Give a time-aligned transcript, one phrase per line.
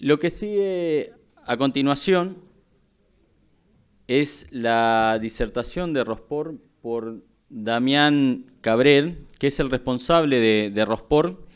[0.00, 1.12] Lo que sigue
[1.44, 2.38] a continuación
[4.06, 11.46] es la disertación de Rospor por Damián Cabrel, que es el responsable de, de Rospor,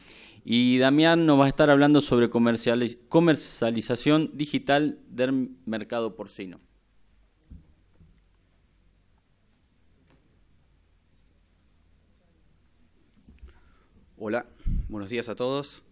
[0.44, 6.60] y Damián nos va a estar hablando sobre comercialización digital del mercado porcino.
[14.18, 14.44] Hola,
[14.90, 15.82] buenos días a todos.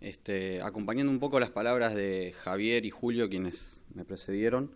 [0.00, 4.70] Este, acompañando un poco las palabras de Javier y Julio, quienes me precedieron,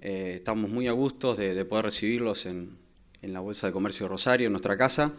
[0.00, 2.78] eh, estamos muy a gusto de, poder recibirlos en,
[3.22, 5.12] la Bolsa de Comercio de Rosario, en nuestra casa,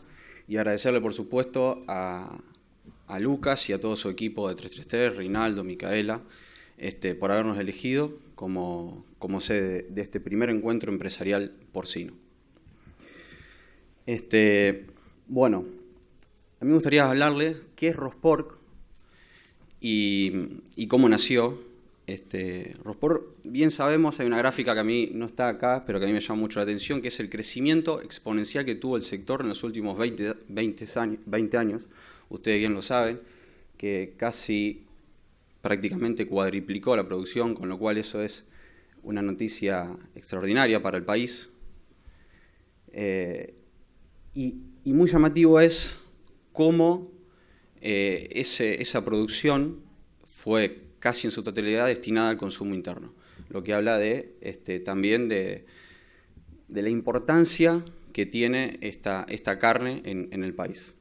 [0.48, 2.38] y agradecerle, por supuesto, a,
[3.20, 6.22] Lucas y a todo su equipo de 333, Reinaldo, Micaela,
[6.78, 12.14] este, por habernos elegido como, como sede de, este primer encuentro empresarial porcino.
[14.06, 14.86] Este,
[15.28, 15.66] bueno,
[16.62, 18.59] a mí me gustaría hablarle qué es Rospork
[19.82, 21.68] y, cómo nació.
[22.08, 26.06] Este, Rospor, bien sabemos, hay una gráfica que a mí no está acá, pero que
[26.06, 29.04] a mí me llama mucho la atención, que es el crecimiento exponencial que tuvo el
[29.04, 31.88] sector en los últimos 20, 20, años, 20 años.
[32.30, 33.22] Ustedes bien lo saben,
[33.78, 34.86] que casi
[35.62, 38.44] prácticamente cuadriplicó la producción, con lo cual eso es
[39.04, 41.50] una noticia extraordinaria para el país.
[42.92, 43.54] Eh,
[44.34, 46.02] y muy llamativo es
[46.54, 47.19] cómo
[47.82, 49.82] eh, esa producción
[50.28, 53.14] fue casi en su totalidad destinada al consumo interno,
[53.50, 55.66] lo que habla de, este, también de,
[56.70, 59.26] la importancia que tiene esta,
[59.60, 60.94] carne en, el país,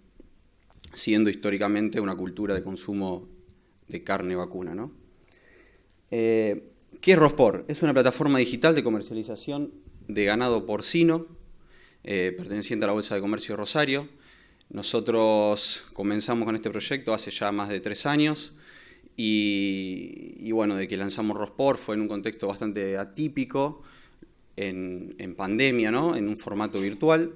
[0.95, 3.29] siendo históricamente una cultura de consumo
[3.89, 4.75] de carne vacuna.
[4.75, 4.93] ¿no?
[6.11, 6.71] Eh,
[7.01, 7.65] ¿Qué es Rospor?
[7.69, 9.73] Es una plataforma digital de comercialización
[10.07, 11.27] de ganado porcino,
[12.05, 14.09] eh, perteneciente a la Bolsa de Comercio de Rosario,
[14.71, 18.55] nosotros comenzamos con este proyecto hace ya más de tres años
[19.17, 23.83] y, bueno, de que lanzamos Rospor fue en un contexto bastante atípico,
[24.57, 26.15] en, pandemia, ¿no?
[26.15, 27.33] en un formato virtual.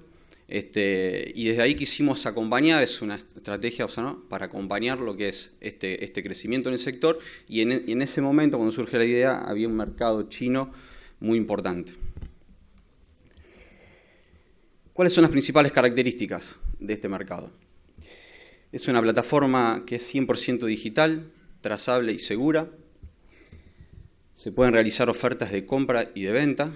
[0.47, 4.23] Este, y desde ahí quisimos acompañar, es una estrategia ¿no?
[4.29, 7.19] para acompañar lo que es este, este crecimiento en el sector
[7.49, 10.71] y en, y en ese momento, cuando surge la idea, había un mercado chino
[11.21, 11.95] muy importante.
[14.93, 16.57] ¿Cuáles son las principales características
[16.87, 17.51] de este mercado?
[18.73, 22.71] Es una plataforma que es 100% digital, trazable y segura.
[24.35, 26.73] Se pueden realizar ofertas de compra y de venta,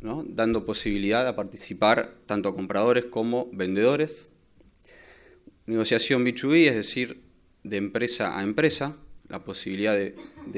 [0.00, 4.28] dando posibilidad a participar tanto a compradores como vendedores.
[5.66, 7.20] Negociación B2B, es decir,
[7.64, 8.96] de empresa a empresa,
[9.28, 10.14] la posibilidad de,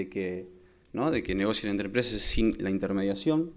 [0.09, 0.47] que,
[0.93, 3.53] de que negocien entre empresas sin la intermediación.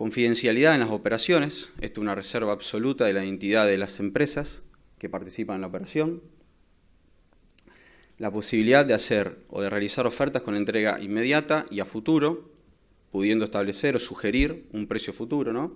[0.00, 4.62] Confidencialidad en las operaciones, esto es una reserva absoluta de la identidad de las empresas
[4.96, 6.22] que participan en la operación.
[8.16, 12.50] La posibilidad de hacer o de realizar ofertas con entrega inmediata y a futuro,
[13.10, 15.74] pudiendo establecer o sugerir un precio futuro, ¿no?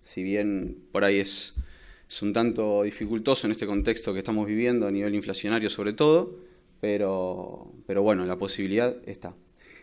[0.00, 1.54] Si bien por ahí es,
[2.08, 6.38] es un tanto dificultoso en este contexto que estamos viviendo a nivel inflacionario sobre todo,
[6.80, 9.34] pero, pero bueno, la posibilidad está.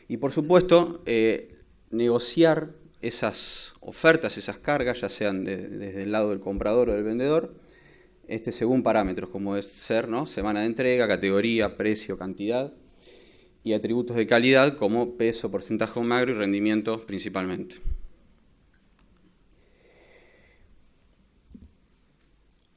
[0.07, 1.59] Y por supuesto, eh,
[1.91, 7.53] negociar esas ofertas, esas cargas, ya sean desde el lado del comprador o del vendedor,
[8.27, 10.25] este, según parámetros como es ser ¿no?
[10.25, 12.73] semana de entrega, categoría, precio, cantidad
[13.63, 17.75] y atributos de calidad como peso, porcentaje magro y rendimiento principalmente.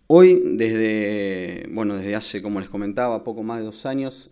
[0.06, 4.30] Hoy, desde, bueno, desde hace, como les comentaba, poco más de dos años,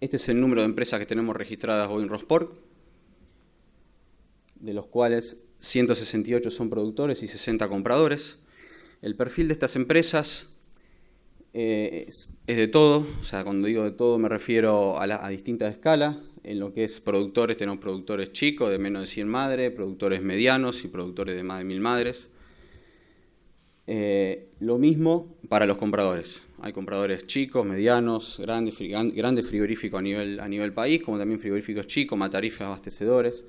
[0.00, 2.65] este es el número de empresas que tenemos registradas hoy en Rosport
[4.60, 8.38] de los cuales 168 son productores y 60 compradores.
[9.02, 10.54] El perfil de estas empresas
[11.52, 16.16] eh, es, de todo, o sea, cuando digo de todo me refiero a, distintas escalas.
[16.42, 20.84] En lo que es productores, tenemos productores chicos de menos de 100 madres, productores medianos
[20.84, 22.28] y productores de más de 1000 madres.
[23.88, 26.42] Eh, lo mismo para los compradores.
[26.60, 31.86] Hay compradores chicos, medianos, grandes, grandes frigoríficos a nivel, a nivel país, como también frigoríficos
[31.88, 33.44] chicos, matarifes abastecedores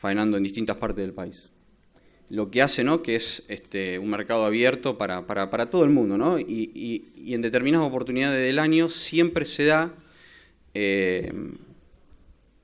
[0.00, 1.52] faenando en distintas partes del país.
[2.30, 3.02] Lo que hace ¿no?
[3.02, 5.26] que es este, un mercado abierto para,
[5.68, 6.40] todo el mundo, ¿no?
[6.40, 9.94] y, en determinadas oportunidades del año siempre se da
[10.72, 11.30] eh,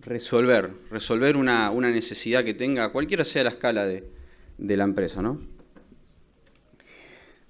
[0.01, 4.09] resolver, resolver una, necesidad que tenga, cualquiera sea la escala de,
[4.57, 5.21] la empresa.
[5.21, 5.39] ¿no?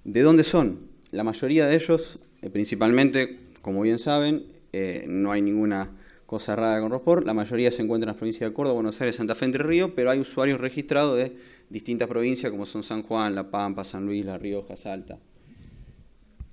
[0.03, 0.81] ¿De dónde son?
[1.13, 5.96] La mayoría de ellos, eh, principalmente, como bien saben, eh, no hay ninguna
[6.27, 7.25] cosa rara con Rosport.
[7.25, 9.93] La mayoría se encuentra en las provincias de Córdoba, Buenos Aires, Santa Fe, Entre Ríos,
[9.95, 11.37] pero hay usuarios registrados de
[11.71, 15.19] distintas provincias como son San Juan, La Pampa, San Luis, La Rioja, Salta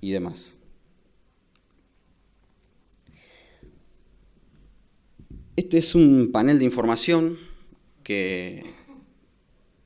[0.00, 0.58] y demás.
[5.56, 7.38] Este es un panel de información
[8.02, 8.64] que,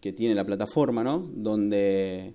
[0.00, 1.18] que tiene la plataforma, ¿no?
[1.18, 2.34] donde,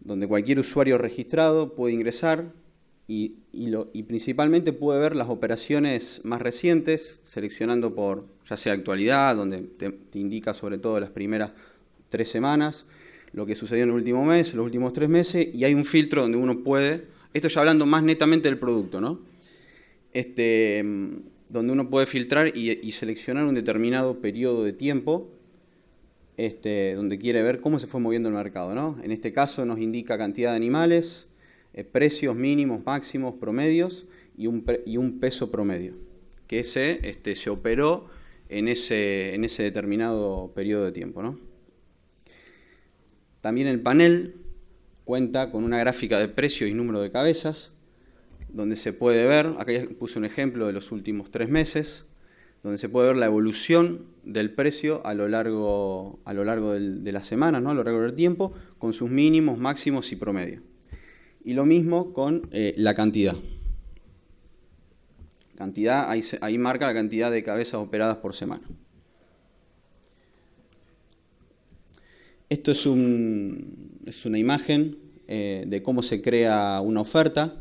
[0.00, 2.52] donde cualquier usuario registrado puede ingresar
[3.06, 3.36] y,
[4.06, 10.54] principalmente puede ver las operaciones más recientes, seleccionando por ya sea actualidad, donde te, indica
[10.54, 11.52] sobre todo las primeras
[12.08, 12.86] tres semanas,
[13.32, 16.22] lo que sucedió en el último mes, los últimos tres meses, y hay un filtro
[16.22, 19.20] donde uno puede, esto ya hablando más netamente del producto, ¿no?
[20.12, 20.84] Este,
[21.48, 25.30] donde uno puede filtrar y, seleccionar un determinado periodo de tiempo
[26.36, 28.74] este, donde quiere ver cómo se fue moviendo el mercado.
[28.74, 28.98] ¿no?
[29.02, 31.28] En este caso nos indica cantidad de animales,
[31.74, 34.06] eh, precios mínimos, máximos, promedios
[34.36, 35.94] y un, y un peso promedio,
[36.46, 38.06] que se, este, se operó
[38.48, 41.22] en ese, en ese determinado periodo de tiempo.
[41.22, 41.38] ¿no?
[43.40, 44.36] También el panel
[45.04, 47.74] cuenta con una gráfica de precio y número de cabezas,
[48.48, 52.06] donde se puede ver, acá puse un ejemplo de los últimos tres meses,
[52.62, 57.12] donde se puede ver la evolución del precio a lo largo, a lo largo de
[57.12, 57.70] las semanas, ¿no?
[57.70, 60.62] a lo largo del tiempo, con sus mínimos, máximos y promedio.
[61.44, 63.36] Y lo mismo con eh, la cantidad.
[65.56, 68.66] Cantidad, ahí, marca la cantidad de cabezas operadas por semana.
[72.48, 74.98] Esto es, un, es una imagen
[75.28, 77.60] eh, de cómo se crea una oferta.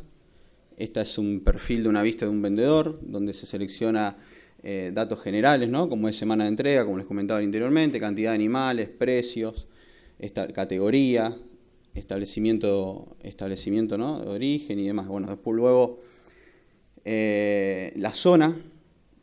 [0.78, 4.18] Esta es un perfil de una vista de un vendedor, donde se selecciona
[4.64, 5.90] eh, datos generales, ¿no?
[5.90, 9.68] como es semana de entrega, como les comentaba anteriormente, cantidad de animales, precios,
[10.20, 11.38] esta categoría,
[11.96, 14.20] establecimiento, establecimiento ¿no?
[14.20, 15.08] de origen y demás.
[15.08, 16.00] Bueno, después luego
[17.06, 18.56] eh, la zona,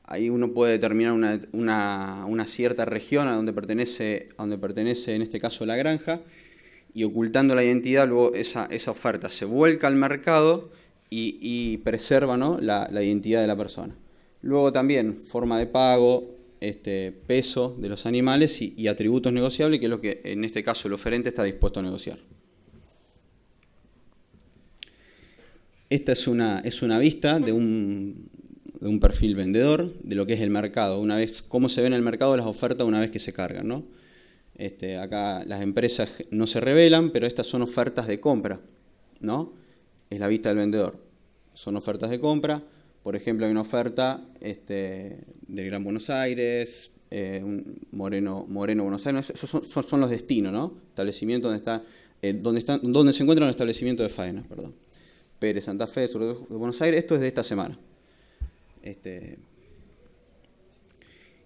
[0.05, 1.13] ahí uno puede determinar
[1.53, 6.21] una, cierta región a donde, pertenece, a donde pertenece, en este caso, la granja,
[6.93, 10.71] y ocultando la identidad, luego esa, oferta se vuelca al mercado
[11.09, 13.95] y, preserva la, identidad de la persona.
[14.43, 19.91] Luego también forma de pago, este, peso de los animales y, atributos negociables, que es
[19.91, 22.19] lo que en este caso el oferente está dispuesto a negociar.
[25.91, 28.31] Esta es una, es una vista de un,
[28.81, 31.89] de un, perfil vendedor, de lo que es el mercado, una vez, cómo se ve
[31.89, 33.67] en el mercado las ofertas una vez que se cargan.
[33.67, 33.85] ¿no?
[34.55, 38.61] Este, acá las empresas no se revelan, pero estas son ofertas de compra.
[39.19, 39.53] ¿no?
[40.11, 40.99] es la vista del vendedor.
[41.55, 42.63] Son ofertas de compra.
[43.03, 47.43] Por ejemplo, hay una oferta este, del Gran Buenos Aires, eh,
[47.93, 49.31] Moreno, Moreno, Buenos Aires.
[49.31, 50.75] Esos son, los destinos, ¿no?
[50.89, 51.83] Establecimientos donde, está,
[52.23, 54.75] eh, donde, donde se encuentran los establecimientos de faena, perdón.
[55.41, 57.01] Pérez, Santa Fe, Sur de Buenos Aires.
[57.01, 57.77] Esto es de esta semana.
[58.83, 59.39] Este,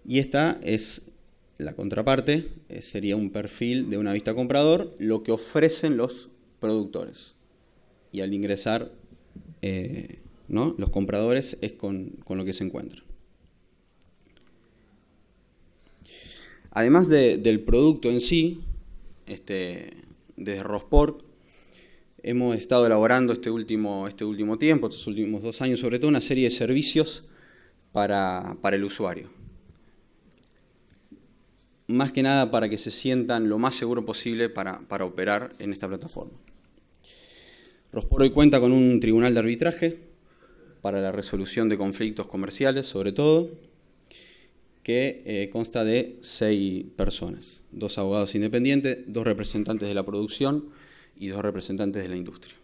[0.05, 1.02] y esta es
[1.56, 7.35] la contraparte, eh, sería un perfil de una vista comprador, lo que ofrecen los productores
[8.12, 8.93] y al ingresar
[9.62, 10.19] eh,
[10.49, 10.75] ¿no?
[10.79, 13.02] los compradores es con, lo que se encuentra.
[16.70, 18.61] Además del producto en sí,
[19.26, 19.93] este,
[20.37, 21.24] desde Rosport
[22.25, 26.21] hemos estado elaborando este último, este último tiempo, estos últimos dos años sobre todo, una
[26.21, 27.29] serie de servicios
[27.93, 29.31] para, el usuario.
[31.87, 35.87] Más que nada para que se sientan lo más seguro posible para operar en esta
[35.87, 36.32] plataforma.
[37.94, 39.99] Rospor hoy cuenta con un tribunal de arbitraje
[40.81, 43.50] para la resolución de conflictos comerciales, sobre todo,
[44.83, 50.71] que eh, consta de seis personas, dos abogados independientes, dos representantes de la producción
[51.16, 52.54] y dos representantes de la industria.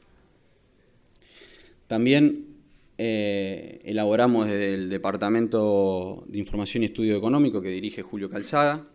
[1.87, 2.51] También
[3.03, 8.87] eh, elaboramos desde el Departamento de Información y Estudio Económico que dirige Julio Calzada,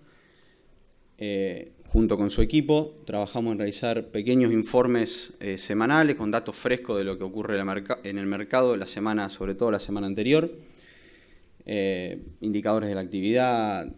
[1.17, 6.97] eh, junto con su equipo, trabajamos en realizar pequeños informes eh, semanales con datos frescos
[6.99, 10.51] de lo que ocurre en el mercado la semana, sobre todo la semana anterior,
[12.41, 13.91] indicadores de la actividad,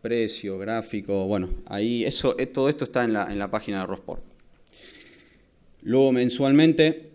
[0.00, 4.29] precio, gráfico, bueno, ahí eso, todo esto está en la, página de Rosport.
[5.82, 7.10] Luego mensualmente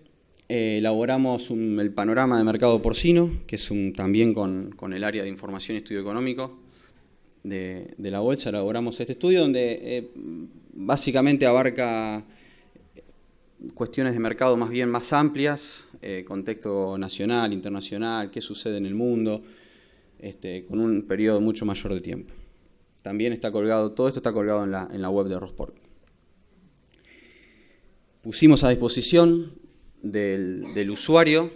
[0.47, 5.75] elaboramos el panorama de mercado porcino, que es un, también con, el área de información
[5.75, 6.59] y estudio económico,
[7.43, 10.11] de, la bolsa elaboramos este estudio donde eh,
[10.73, 12.25] básicamente abarca
[13.75, 18.95] cuestiones de mercado más bien más amplias, eh, contexto nacional, internacional, qué sucede en el
[18.95, 19.43] mundo,
[20.19, 22.33] este, con un periodo mucho mayor de tiempo.
[23.03, 25.84] También está colgado, todo esto está colgado en la, en la web de Rosport.
[28.25, 29.51] Pusimos a disposición
[30.01, 31.51] del, usuario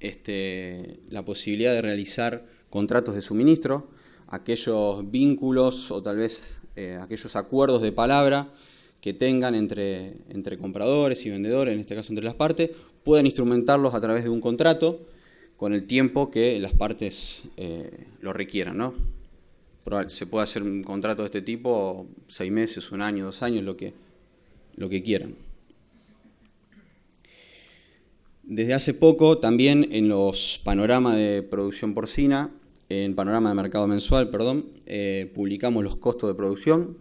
[0.00, 3.86] este, la posibilidad de realizar contratos de suministro,
[4.26, 8.52] aquellos vínculos o tal vez eh, aquellos acuerdos de palabra
[9.00, 10.16] que tengan entre,
[10.60, 12.70] compradores y vendedores, en este caso entre las partes,
[13.04, 15.06] puedan instrumentarlos a través de un contrato
[15.56, 18.92] con el tiempo que las partes eh, lo requieran.
[20.08, 23.76] Se puede hacer un contrato de este tipo seis meses, un año, dos años, lo
[23.76, 25.45] que quieran.
[28.46, 32.52] Desde hace poco también en los panoramas de producción porcina,
[32.88, 36.96] en panorama de mercado mensual, perdón, eh, publicamos los costos de producción.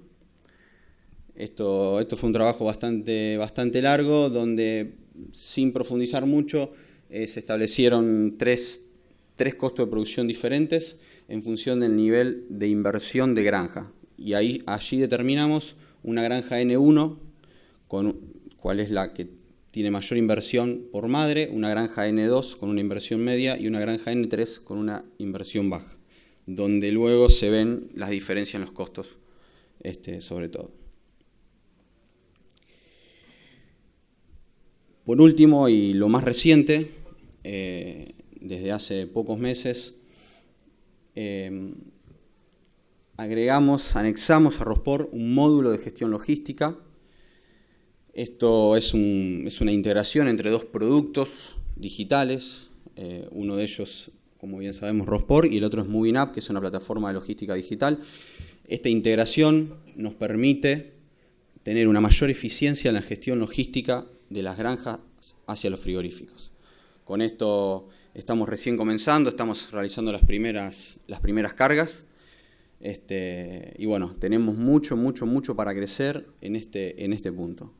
[1.35, 4.95] Esto, esto fue un trabajo bastante, bastante largo donde
[5.33, 6.71] sin profundizar mucho
[7.11, 8.81] eh, se establecieron tres,
[9.55, 10.97] costos de producción diferentes
[11.27, 13.91] en función del nivel de inversión de granja.
[14.17, 17.19] Y ahí, allí determinamos una granja N1,
[17.87, 18.19] con,
[18.57, 19.44] cuál es la que
[19.75, 24.13] tiene mayor inversión por madre, una granja N2 con una inversión media y una granja
[24.13, 25.98] N3 con una inversión baja,
[26.46, 29.17] donde luego se ven las diferencias en los costos,
[29.84, 30.72] este, sobre todo.
[35.03, 36.91] Por último, y lo más reciente,
[37.44, 39.94] eh, desde hace pocos meses,
[41.15, 41.74] eh,
[43.17, 46.77] agregamos, anexamos a Rospor un módulo de gestión logística
[48.15, 55.05] esto es, una integración entre dos productos digitales, eh, uno de ellos, como bien sabemos,
[55.05, 58.00] Rospor, y el otro es Moving Up, que es una plataforma de logística digital.
[58.67, 60.93] Esta integración nos permite
[61.63, 65.00] tener una mayor eficiencia en la gestión logística de las granjas
[65.45, 66.53] hacia los frigoríficos.
[67.03, 72.05] Con esto estamos recién comenzando, estamos realizando las primeras, las primeras cargas.
[72.79, 77.74] Este, y bueno, tenemos mucho, mucho, mucho para crecer en este, en este punto.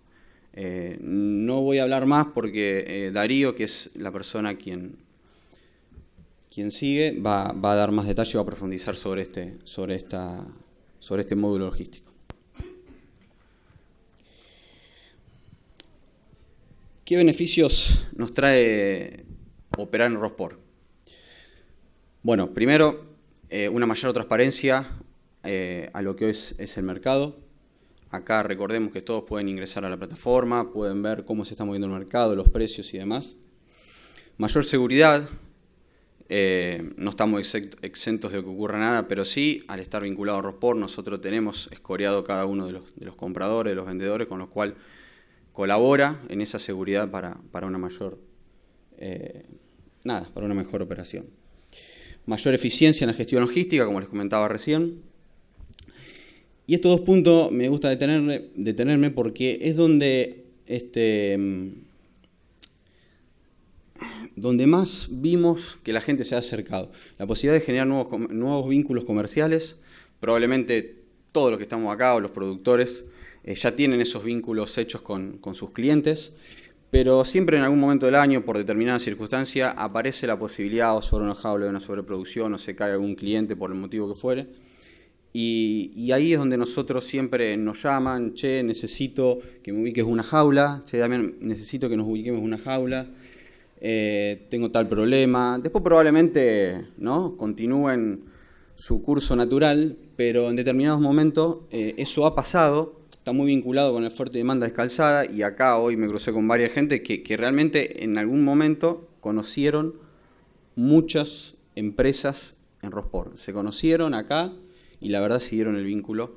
[0.58, 4.96] Eh, no voy a hablar más porque eh, Darío, que es la persona quien,
[6.50, 10.46] quien sigue, va, a dar más detalle y va a profundizar sobre este, sobre esta,
[11.00, 12.14] sobre este módulo logístico.
[17.04, 19.26] ¿Qué beneficios nos trae
[19.78, 20.58] operar en Rosport?
[22.24, 23.06] Bueno, primero,
[23.50, 24.90] eh, una mayor transparencia
[25.94, 27.45] a lo que hoy es el mercado.
[28.16, 31.88] Acá recordemos que todos pueden ingresar a la plataforma, pueden ver cómo se está moviendo
[31.88, 33.36] el mercado, los precios y demás.
[34.38, 35.30] Mayor seguridad,
[36.30, 40.80] eh, no estamos exentos de que ocurra nada, pero sí, al estar vinculado a Rosport,
[40.80, 44.76] nosotros tenemos escoreado cada uno de los, compradores, de los vendedores, con lo cual
[45.52, 48.18] colabora en esa seguridad para, una mayor,
[48.98, 49.46] eh,
[50.06, 51.28] nada, para una mejor operación.
[52.26, 55.04] Mayor eficiencia en la gestión logística, como les comentaba recién.
[56.68, 61.38] Y estos dos puntos me gusta detenerme, detenerme porque es donde, este,
[64.36, 66.92] donde más vimos que la gente se ha acercado.
[67.20, 69.78] La posibilidad de generar nuevos, nuevos vínculos comerciales,
[70.20, 73.06] probablemente todos los que estamos acá o los productores
[73.44, 76.36] eh, ya tienen esos vínculos hechos con, con sus clientes,
[76.90, 81.26] pero siempre en algún momento del año, por determinada circunstancia, aparece la posibilidad o sobre
[81.26, 84.48] una jaula de una sobreproducción o se cae algún cliente por el motivo que fuere
[85.38, 90.84] y, ahí es donde nosotros siempre nos llaman, che, necesito que me ubiques una jaula,
[90.86, 93.08] che, también necesito que nos ubiquemos una jaula,
[93.82, 95.60] eh, tengo tal problema.
[95.62, 97.36] Después probablemente ¿no?
[97.36, 98.22] continúen
[98.76, 104.06] su curso natural, pero en determinados momentos eh, eso ha pasado, está muy vinculado con
[104.06, 108.06] el fuerte demanda descalzada y acá hoy me crucé con varias gente que, que realmente
[108.06, 109.96] en algún momento conocieron
[110.78, 113.36] muchas empresas en Rosport.
[113.36, 114.54] Se conocieron acá
[115.00, 116.36] y la verdad siguieron el vínculo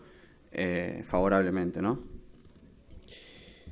[0.52, 1.82] eh, favorablemente.
[1.82, 2.02] ¿no?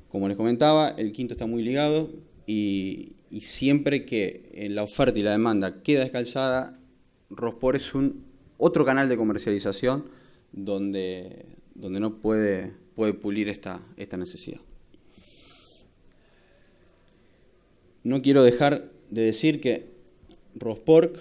[0.09, 2.11] Como les comentaba, el quinto está muy ligado
[2.47, 3.13] y,
[3.43, 6.79] siempre que en la oferta y la demanda queda descalzada,
[7.29, 8.25] Rospor es un
[8.57, 10.07] otro canal de comercialización
[10.53, 14.61] donde, donde no puede, puede pulir esta, esta necesidad.
[18.05, 19.91] No quiero dejar de decir que
[20.55, 21.19] Rosport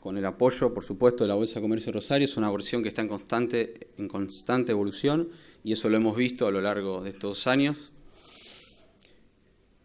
[0.00, 2.24] con el apoyo, por supuesto, de la Bolsa Comercio Rosario.
[2.24, 5.28] Es una versión que está en constante, en constante evolución
[5.62, 7.92] y eso lo hemos visto a lo largo de estos años.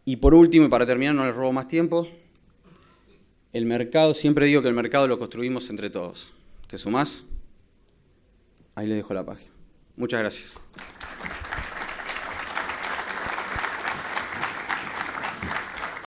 [0.05, 2.07] Y por último, y para terminar, no les robo más tiempo,
[3.51, 6.33] el mercado, siempre digo que el mercado lo construimos entre todos.
[6.67, 7.25] ¿Te sumás?
[8.75, 9.51] Ahí les dejo la página.
[9.95, 10.53] Muchas gracias.